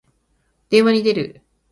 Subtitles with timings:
[0.71, 1.41] 電話に出る。